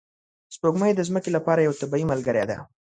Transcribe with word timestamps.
سپوږمۍ 0.55 0.91
د 0.95 1.01
ځمکې 1.09 1.29
لپاره 1.37 1.65
یوه 1.65 1.79
طبیعي 1.81 2.05
ملګرې 2.11 2.43
ده 2.49 2.57